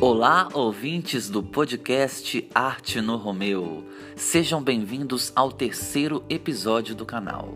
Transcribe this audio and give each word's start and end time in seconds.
Olá, 0.00 0.48
ouvintes 0.54 1.28
do 1.28 1.42
podcast 1.42 2.48
Arte 2.54 3.02
no 3.02 3.16
Romeu. 3.16 3.84
Sejam 4.16 4.62
bem-vindos 4.62 5.30
ao 5.36 5.52
terceiro 5.52 6.24
episódio 6.30 6.94
do 6.94 7.04
canal. 7.04 7.54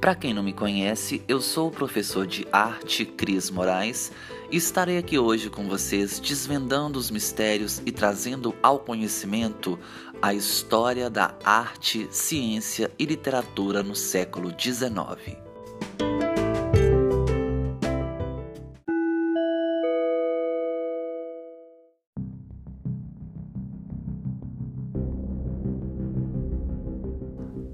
Para 0.00 0.14
quem 0.14 0.32
não 0.32 0.42
me 0.42 0.52
conhece, 0.52 1.22
eu 1.26 1.40
sou 1.40 1.68
o 1.68 1.72
professor 1.72 2.26
de 2.26 2.46
arte 2.52 3.04
Cris 3.04 3.50
Moraes 3.50 4.12
estarei 4.50 4.98
aqui 4.98 5.16
hoje 5.16 5.48
com 5.48 5.68
vocês 5.68 6.18
desvendando 6.18 6.98
os 6.98 7.10
mistérios 7.10 7.80
e 7.86 7.92
trazendo 7.92 8.54
ao 8.60 8.80
conhecimento 8.80 9.78
a 10.20 10.34
história 10.34 11.08
da 11.08 11.34
arte, 11.44 12.08
ciência 12.10 12.90
e 12.98 13.04
literatura 13.06 13.82
no 13.82 13.94
século 13.94 14.52
XIX. 14.58 15.38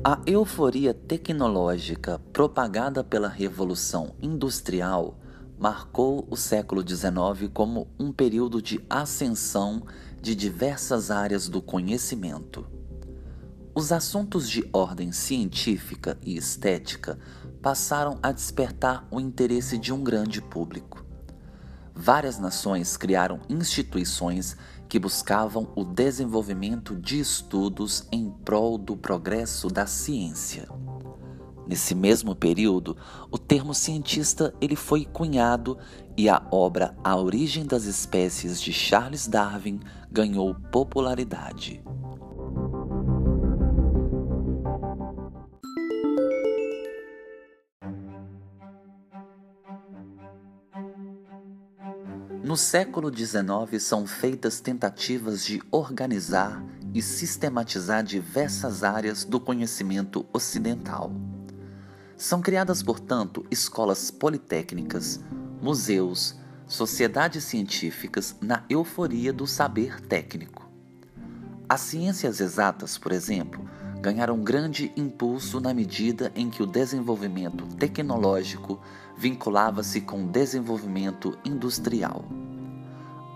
A 0.05 0.21
euforia 0.25 0.95
tecnológica 0.95 2.21
propagada 2.33 3.03
pela 3.03 3.29
Revolução 3.29 4.15
Industrial 4.23 5.19
marcou 5.59 6.27
o 6.31 6.37
século 6.37 6.87
XIX 6.87 7.51
como 7.53 7.89
um 7.99 8.13
período 8.13 8.61
de 8.61 8.85
ascensão 8.89 9.83
de 10.21 10.35
diversas 10.35 11.11
áreas 11.11 11.49
do 11.49 11.63
conhecimento. 11.63 12.67
Os 13.75 13.93
assuntos 13.93 14.49
de 14.49 14.69
ordem 14.73 15.13
científica 15.13 16.19
e 16.23 16.37
estética 16.37 17.19
passaram 17.61 18.19
a 18.23 18.33
despertar 18.33 19.07
o 19.11 19.21
interesse 19.21 19.77
de 19.77 19.93
um 19.93 20.03
grande 20.03 20.41
público. 20.41 21.05
Várias 21.95 22.39
nações 22.39 22.97
criaram 22.97 23.41
instituições 23.49 24.57
que 24.89 24.99
buscavam 24.99 25.73
o 25.75 25.85
desenvolvimento 25.85 26.95
de 26.95 27.19
estudos 27.19 28.07
em 28.13 28.31
prol 28.31 28.79
do 28.79 28.97
progresso 28.97 29.69
da 29.69 29.87
ciência. 29.87 30.69
Nesse 31.67 31.95
mesmo 31.95 32.35
período, 32.35 32.97
o 33.31 33.37
termo 33.37 33.75
cientista 33.75 34.55
ele 34.61 34.77
foi 34.77 35.05
cunhado 35.05 35.77
e 36.17 36.29
a 36.29 36.41
obra 36.51 36.97
A 37.03 37.17
Origem 37.17 37.67
das 37.67 37.85
Espécies 37.85 38.63
de 38.63 38.73
Charles 38.73 39.27
Darwin 39.27 39.81
ganhou 40.11 40.55
popularidade. 40.71 41.83
No 52.45 52.57
século 52.57 53.13
XIX 53.13 53.83
são 53.83 54.07
feitas 54.07 54.61
tentativas 54.61 55.45
de 55.45 55.61
organizar 55.73 56.65
e 56.95 57.03
sistematizar 57.03 58.05
diversas 58.05 58.85
áreas 58.85 59.25
do 59.25 59.41
conhecimento 59.41 60.25
ocidental. 60.33 61.11
São 62.17 62.41
criadas, 62.41 62.83
portanto, 62.83 63.45
escolas 63.51 64.11
politécnicas, 64.11 65.21
museus, 65.61 66.35
sociedades 66.67 67.45
científicas 67.45 68.35
na 68.41 68.65
euforia 68.71 69.35
do 69.35 69.47
saber 69.47 70.01
técnico. 70.01 70.67
As 71.69 71.83
ciências 71.83 72.41
exatas, 72.41 72.97
por 72.97 73.13
exemplo, 73.13 73.69
ganharam 74.01 74.41
grande 74.41 74.91
impulso 74.97 75.61
na 75.61 75.75
medida 75.75 76.33
em 76.35 76.49
que 76.49 76.63
o 76.63 76.67
desenvolvimento 76.67 77.67
tecnológico 77.77 78.81
vinculava-se 79.19 80.01
com 80.01 80.25
o 80.25 80.29
desenvolvimento 80.29 81.37
industrial. 81.45 82.25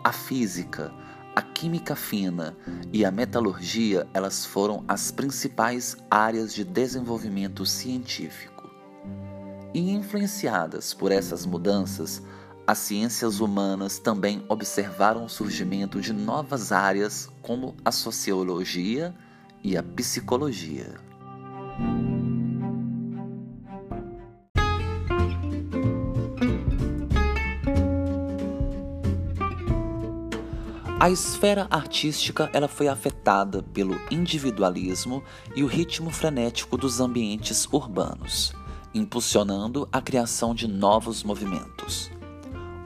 A 0.03 0.13
física, 0.13 0.91
a 1.37 1.43
química 1.43 1.95
fina 1.95 2.57
e 2.93 3.05
a 3.05 3.11
metalurgia, 3.11 4.09
elas 4.15 4.47
foram 4.47 4.85
as 4.89 5.11
principais 5.11 5.97
áreas 6.11 6.55
de 6.55 6.65
desenvolvimento 6.65 7.67
científico. 7.67 8.60
E 9.73 9.91
influenciadas 9.93 10.93
por 10.93 11.13
essas 11.13 11.47
mudanças, 11.47 12.23
as 12.67 12.79
ciências 12.79 13.41
humanas 13.41 13.99
também 13.99 14.45
observaram 14.49 15.25
o 15.25 15.29
surgimento 15.29 16.01
de 16.01 16.13
novas 16.13 16.73
áreas 16.73 17.29
como 17.43 17.75
a 17.85 17.93
sociologia 17.93 19.15
e 19.63 19.77
a 19.77 19.83
psicologia. 19.83 20.95
A 31.01 31.09
esfera 31.09 31.67
artística 31.71 32.51
ela 32.53 32.69
foi 32.69 32.87
afetada 32.87 33.63
pelo 33.63 33.99
individualismo 34.11 35.23
e 35.57 35.63
o 35.63 35.67
ritmo 35.67 36.11
frenético 36.11 36.77
dos 36.77 37.01
ambientes 37.01 37.67
urbanos, 37.73 38.53
impulsionando 38.95 39.89
a 39.93 40.01
criação 40.01 40.55
de 40.55 40.67
novos 40.67 41.23
movimentos. 41.23 42.11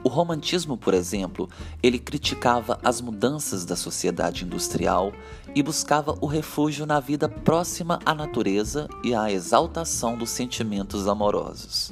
O 0.05 0.07
romantismo, 0.07 0.77
por 0.77 0.93
exemplo, 0.93 1.49
ele 1.81 1.97
criticava 1.97 2.79
as 2.83 3.01
mudanças 3.01 3.65
da 3.65 3.75
sociedade 3.75 4.45
industrial 4.45 5.11
e 5.55 5.63
buscava 5.63 6.15
o 6.21 6.27
refúgio 6.27 6.85
na 6.85 6.99
vida 6.99 7.27
próxima 7.27 7.99
à 8.05 8.13
natureza 8.13 8.87
e 9.03 9.15
à 9.15 9.31
exaltação 9.31 10.15
dos 10.15 10.29
sentimentos 10.29 11.07
amorosos. 11.07 11.91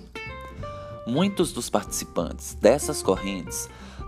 Muitos 1.08 1.52
dos 1.52 1.72
participantes 1.72 2.54
dessas 2.54 3.02
correntes 3.02 3.68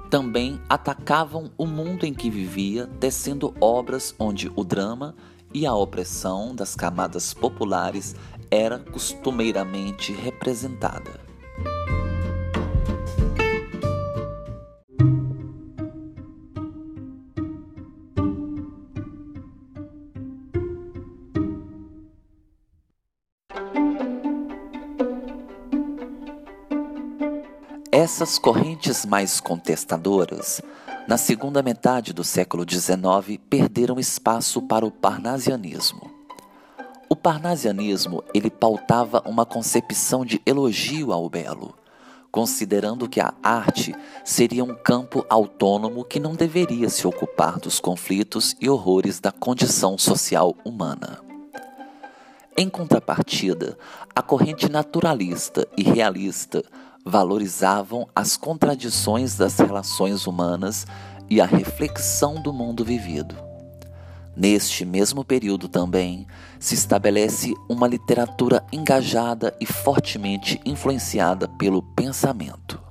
também 0.10 0.62
atacavam 0.70 1.52
o 1.58 1.66
mundo 1.66 2.06
em 2.06 2.14
que 2.14 2.30
vivia, 2.30 2.88
tecendo 3.00 3.56
obras 3.60 4.14
onde 4.20 4.52
o 4.56 4.64
drama 4.64 5.16
e 5.56 5.66
a 5.66 5.74
opressão 5.74 6.54
das 6.54 6.76
camadas 6.76 7.34
populares 7.34 8.14
era 8.52 8.78
costumeiramente 8.78 10.12
representada. 10.12 11.24
Essas 27.90 28.38
correntes 28.38 29.06
mais 29.06 29.40
contestadoras, 29.40 30.62
na 31.08 31.18
segunda 31.18 31.62
metade 31.62 32.14
do 32.14 32.24
século 32.24 32.66
XIX, 32.68 33.40
perderam 33.48 34.00
espaço 34.00 34.62
para 34.62 34.86
o 34.86 34.92
parnasianismo. 34.92 36.12
O 37.08 37.16
parnasianismo 37.16 38.24
ele 38.34 38.50
pautava 38.50 39.22
uma 39.26 39.46
concepção 39.46 40.26
de 40.26 40.42
elogio 40.46 41.14
ao 41.14 41.30
belo, 41.30 41.76
considerando 42.32 43.08
que 43.08 43.22
a 43.22 43.34
arte 43.44 43.96
seria 44.24 44.64
um 44.64 44.76
campo 44.76 45.24
autônomo 45.30 46.04
que 46.04 46.20
não 46.20 46.34
deveria 46.34 46.90
se 46.90 47.06
ocupar 47.06 47.60
dos 47.60 47.80
conflitos 47.80 48.56
e 48.60 48.68
horrores 48.68 49.20
da 49.20 49.32
condição 49.32 50.00
social 50.00 50.56
humana. 50.66 51.20
Em 52.58 52.68
contrapartida, 52.68 53.78
a 54.16 54.22
corrente 54.22 54.70
naturalista 54.70 55.68
e 55.78 55.84
realista 55.84 56.64
valorizavam 57.08 58.10
as 58.16 58.36
contradições 58.36 59.38
das 59.38 59.60
relações 59.60 60.26
humanas 60.26 60.88
e 61.30 61.40
a 61.40 61.46
reflexão 61.46 62.42
do 62.42 62.52
mundo 62.52 62.84
vivido. 62.84 63.36
Neste 64.36 64.84
mesmo 64.84 65.24
período 65.24 65.70
também 65.70 66.26
se 66.60 66.74
estabelece 66.74 67.54
uma 67.70 67.88
literatura 67.88 68.66
engajada 68.74 69.56
e 69.62 69.68
fortemente 69.68 70.60
influenciada 70.66 71.48
pelo 71.48 71.82
pensamento. 71.82 72.84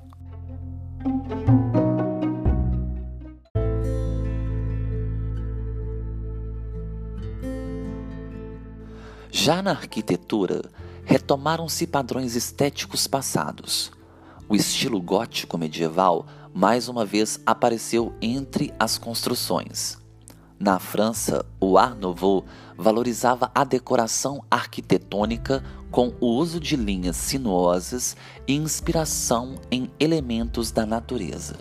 Já 9.31 9.61
na 9.61 9.73
arquitetura, 9.73 10.63
retomaram-se 11.05 11.87
padrões 11.87 12.37
estéticos 12.37 13.07
passados, 13.07 13.93
o 14.55 14.57
estilo 14.57 15.03
gótico 15.03 15.59
medieval 15.59 16.25
mais 16.55 16.89
uma 16.89 17.05
vez 17.05 17.41
apareceu 17.45 18.15
entre 18.23 18.73
as 18.79 18.97
construções. 18.97 19.99
Na 20.61 20.79
França, 20.79 21.45
o 21.59 21.77
Art 21.77 21.99
Nouveau 21.99 22.45
valorizava 22.79 23.51
a 23.53 23.65
decoração 23.65 24.45
arquitetônica 24.49 25.65
com 25.91 26.15
o 26.21 26.27
uso 26.29 26.61
de 26.61 26.77
linhas 26.77 27.17
sinuosas 27.17 28.17
e 28.47 28.55
inspiração 28.55 29.57
em 29.73 29.91
elementos 29.99 30.71
da 30.71 30.87
natureza. 30.87 31.57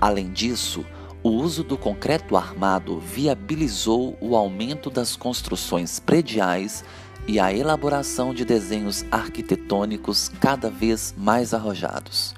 Além 0.00 0.32
disso, 0.32 0.86
o 1.28 1.30
uso 1.30 1.62
do 1.62 1.76
concreto 1.76 2.38
armado 2.38 2.98
viabilizou 2.98 4.16
o 4.18 4.34
aumento 4.34 4.88
das 4.88 5.14
construções 5.14 6.00
prediais 6.00 6.82
e 7.26 7.38
a 7.38 7.52
elaboração 7.52 8.32
de 8.32 8.46
desenhos 8.46 9.04
arquitetônicos 9.10 10.30
cada 10.40 10.70
vez 10.70 11.14
mais 11.18 11.52
arrojados. 11.52 12.34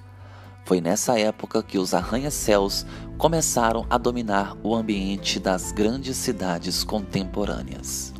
Foi 0.64 0.80
nessa 0.80 1.16
época 1.18 1.62
que 1.62 1.78
os 1.78 1.94
arranha-céus 1.94 2.84
começaram 3.16 3.86
a 3.88 3.96
dominar 3.96 4.56
o 4.60 4.74
ambiente 4.74 5.38
das 5.38 5.70
grandes 5.70 6.16
cidades 6.16 6.82
contemporâneas. 6.82 8.12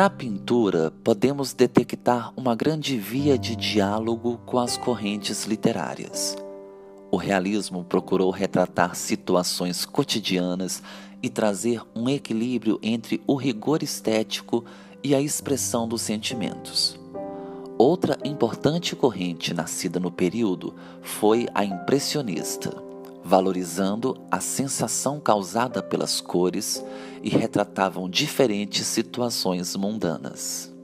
Na 0.00 0.08
pintura, 0.08 0.90
podemos 1.04 1.52
detectar 1.52 2.32
uma 2.34 2.56
grande 2.56 2.96
via 2.96 3.36
de 3.36 3.54
diálogo 3.54 4.40
com 4.46 4.58
as 4.58 4.74
correntes 4.74 5.44
literárias. 5.44 6.38
O 7.10 7.18
realismo 7.18 7.84
procurou 7.84 8.30
retratar 8.30 8.96
situações 8.96 9.84
cotidianas 9.84 10.82
e 11.22 11.28
trazer 11.28 11.82
um 11.94 12.08
equilíbrio 12.08 12.78
entre 12.82 13.22
o 13.26 13.34
rigor 13.34 13.82
estético 13.82 14.64
e 15.04 15.14
a 15.14 15.20
expressão 15.20 15.86
dos 15.86 16.00
sentimentos. 16.00 16.98
Outra 17.76 18.16
importante 18.24 18.96
corrente 18.96 19.52
nascida 19.52 20.00
no 20.00 20.10
período 20.10 20.74
foi 21.02 21.46
a 21.54 21.62
impressionista 21.62 22.89
valorizando 23.30 24.20
a 24.28 24.40
sensação 24.40 25.20
causada 25.20 25.80
pelas 25.80 26.20
cores 26.20 26.84
e 27.22 27.28
retratavam 27.28 28.10
diferentes 28.10 28.84
situações 28.88 29.76
mundanas. 29.76 30.74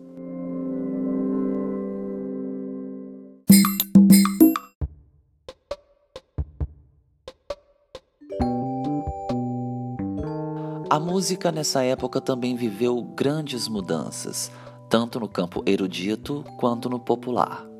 A 10.88 11.00
música 11.00 11.50
nessa 11.50 11.82
época 11.82 12.20
também 12.20 12.54
viveu 12.54 13.02
grandes 13.02 13.66
mudanças, 13.66 14.52
tanto 14.88 15.19
no 15.19 15.28
campo 15.28 15.64
erudito 15.66 16.44
quanto 16.60 16.88
no 16.88 17.00
popular. 17.00 17.75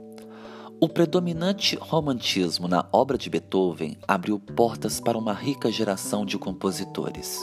O 0.79 0.91
predominante 0.91 1.75
romantismo 1.75 2.69
na 2.69 2.87
obra 2.93 3.17
de 3.17 3.31
Beethoven 3.31 3.97
abriu 4.07 4.39
portas 4.39 5.01
para 5.01 5.17
uma 5.17 5.33
rica 5.33 5.73
geração 5.73 6.27
de 6.27 6.37
compositores. 6.37 7.43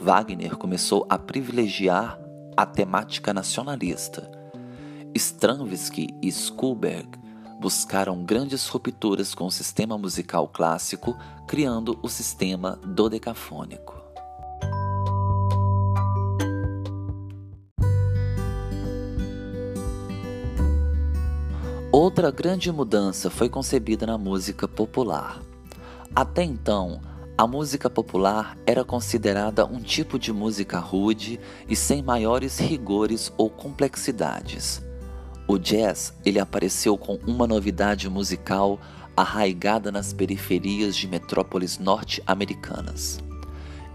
Wagner 0.00 0.56
começou 0.56 1.04
a 1.08 1.18
privilegiar 1.18 2.16
a 2.56 2.64
temática 2.64 3.34
nacionalista. 3.34 4.30
Stravinsky 5.16 6.06
e 6.22 6.30
Schubert 6.30 7.08
buscaram 7.60 8.24
grandes 8.24 8.68
rupturas 8.68 9.34
com 9.34 9.46
o 9.46 9.50
sistema 9.50 9.98
musical 9.98 10.46
clássico, 10.46 11.16
criando 11.48 11.98
o 12.02 12.08
sistema 12.08 12.78
dodecafônico. 12.86 13.93
Outra 21.96 22.32
grande 22.32 22.72
mudança 22.72 23.30
foi 23.30 23.48
concebida 23.48 24.04
na 24.04 24.18
música 24.18 24.66
popular. 24.66 25.40
Até 26.12 26.42
então, 26.42 27.00
a 27.38 27.46
música 27.46 27.88
popular 27.88 28.58
era 28.66 28.84
considerada 28.84 29.64
um 29.64 29.80
tipo 29.80 30.18
de 30.18 30.32
música 30.32 30.80
rude 30.80 31.38
e 31.68 31.76
sem 31.76 32.02
maiores 32.02 32.58
rigores 32.58 33.32
ou 33.38 33.48
complexidades. 33.48 34.82
O 35.46 35.56
jazz 35.56 36.12
ele 36.26 36.40
apareceu 36.40 36.98
com 36.98 37.14
uma 37.24 37.46
novidade 37.46 38.10
musical 38.10 38.80
arraigada 39.16 39.92
nas 39.92 40.12
periferias 40.12 40.96
de 40.96 41.06
metrópoles 41.06 41.78
norte-americanas. 41.78 43.20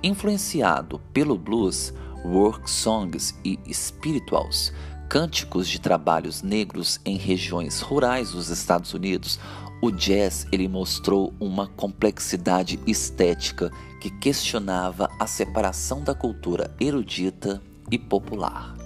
Influenciado 0.01 1.01
pelo 1.11 1.37
blues, 1.37 1.93
work 2.23 2.71
songs 2.71 3.37
e 3.43 3.59
spirituals, 3.73 4.71
cânticos 5.09 5.67
de 5.67 5.81
trabalhos 5.81 6.43
negros 6.43 6.99
em 7.03 7.17
regiões 7.17 7.81
rurais 7.81 8.31
dos 8.31 8.49
Estados 8.49 8.93
Unidos, 8.93 9.39
o 9.81 9.89
jazz 9.89 10.45
ele 10.51 10.67
mostrou 10.67 11.33
uma 11.39 11.67
complexidade 11.67 12.79
estética 12.85 13.71
que 13.99 14.11
questionava 14.19 15.09
a 15.19 15.25
separação 15.25 16.03
da 16.03 16.13
cultura 16.13 16.73
erudita 16.79 17.59
e 17.89 17.97
popular. 17.97 18.78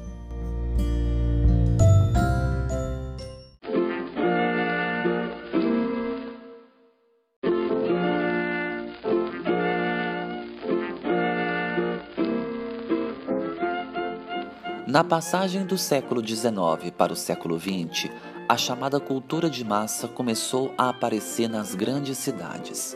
Na 14.93 15.03
passagem 15.03 15.65
do 15.65 15.75
século 15.75 16.23
XIX 16.23 16.91
para 16.95 17.11
o 17.11 17.15
século 17.15 17.59
XX, 17.59 18.11
a 18.47 18.55
chamada 18.55 18.99
cultura 18.99 19.49
de 19.49 19.65
massa 19.65 20.07
começou 20.07 20.71
a 20.77 20.89
aparecer 20.89 21.49
nas 21.49 21.73
grandes 21.73 22.19
cidades. 22.19 22.95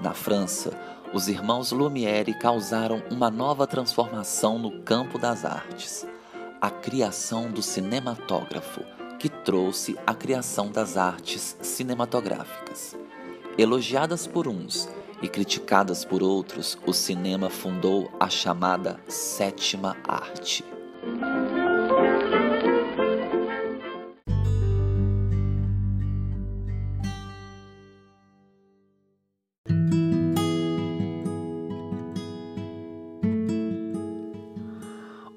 Na 0.00 0.14
França, 0.14 0.70
os 1.12 1.26
irmãos 1.26 1.72
Lumière 1.72 2.32
causaram 2.38 3.02
uma 3.10 3.28
nova 3.28 3.66
transformação 3.66 4.56
no 4.56 4.82
campo 4.82 5.18
das 5.18 5.44
artes, 5.44 6.06
a 6.60 6.70
criação 6.70 7.50
do 7.50 7.60
cinematógrafo, 7.60 8.84
que 9.18 9.28
trouxe 9.28 9.98
a 10.06 10.14
criação 10.14 10.70
das 10.70 10.96
artes 10.96 11.56
cinematográficas. 11.60 12.96
Elogiadas 13.58 14.28
por 14.28 14.46
uns 14.46 14.88
e 15.20 15.26
criticadas 15.26 16.04
por 16.04 16.22
outros, 16.22 16.78
o 16.86 16.92
cinema 16.92 17.50
fundou 17.50 18.08
a 18.20 18.30
chamada 18.30 19.00
sétima 19.08 19.96
arte. 20.06 20.71
O 21.02 21.06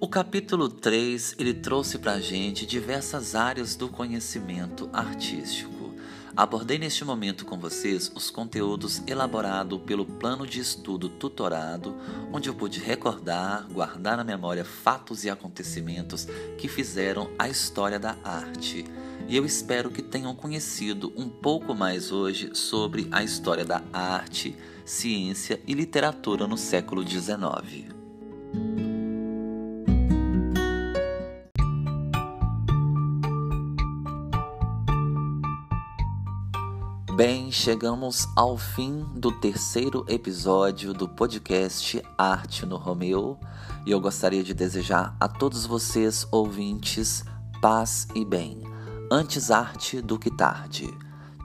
capítulo 0.08 0.70
3 0.70 1.36
ele 1.40 1.56
trouxe 1.56 1.98
para 1.98 2.14
a 2.14 2.22
gente 2.22 2.68
diversas 2.68 3.34
áreas 3.34 3.76
do 3.76 3.90
conhecimento 3.90 4.88
artístico. 4.94 5.75
Abordei 6.38 6.78
neste 6.78 7.06
momento 7.06 7.46
com 7.46 7.58
vocês 7.58 8.12
os 8.14 8.30
conteúdos 8.30 9.02
elaborados 9.08 9.80
pelo 9.86 10.06
plano 10.06 10.46
de 10.46 10.60
estudo 10.60 11.08
tutorado, 11.08 11.96
onde 12.30 12.50
eu 12.50 12.54
pude 12.54 12.78
recordar, 12.82 13.66
guardar 13.72 14.18
na 14.18 14.24
memória 14.24 14.66
fatos 14.66 15.24
e 15.24 15.30
acontecimentos 15.30 16.28
que 16.58 16.68
fizeram 16.68 17.32
a 17.40 17.48
história 17.48 17.98
da 17.98 18.18
arte. 18.22 18.84
E 19.30 19.38
eu 19.38 19.46
espero 19.46 19.90
que 19.90 20.02
tenham 20.02 20.36
conhecido 20.36 21.14
um 21.16 21.30
pouco 21.30 21.74
mais 21.74 22.12
hoje 22.12 22.50
sobre 22.54 23.08
a 23.12 23.24
história 23.24 23.64
da 23.64 23.82
arte, 23.94 24.58
ciência 24.84 25.62
e 25.66 25.74
literatura 25.74 26.46
no 26.46 26.58
século 26.58 27.08
XIX. 27.08 27.95
Bem, 37.16 37.50
chegamos 37.50 38.28
ao 38.36 38.58
fim 38.58 39.06
do 39.16 39.32
terceiro 39.32 40.06
episódio 40.10 40.94
do 40.94 41.08
podcast 41.08 42.04
Arte 42.18 42.66
no 42.66 42.76
Romeu 42.76 43.40
e 43.86 43.92
eu 43.92 44.02
gostaria 44.02 44.44
de 44.44 44.54
desejar 44.54 45.16
a 45.18 45.26
todos 45.26 45.66
vocês, 45.66 46.28
ouvintes, 46.30 47.24
paz 47.62 48.06
e 48.14 48.26
bem. 48.26 48.64
Antes 49.10 49.50
arte 49.50 50.02
do 50.02 50.20
que 50.20 50.30
tarde. 50.30 50.94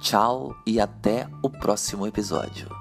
Tchau 0.01 0.57
e 0.67 0.81
até 0.81 1.29
o 1.41 1.49
próximo 1.49 2.05
episódio. 2.05 2.80